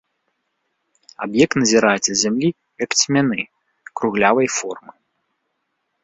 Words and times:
Аб'ект 1.25 1.53
назіраецца 1.63 2.07
з 2.07 2.15
зямлі 2.23 2.49
як 2.83 2.91
цьмяны, 3.01 3.39
круглявай 4.01 4.47
формы. 4.57 4.91